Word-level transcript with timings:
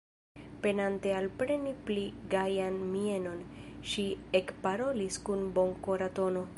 Penante 0.63 1.09
alpreni 1.17 1.73
pli 1.89 2.05
gajan 2.33 2.79
mienon, 2.95 3.45
ŝi 3.93 4.09
ekparolis 4.41 5.23
kun 5.29 5.49
bonkora 5.61 6.15
tono: 6.23 6.49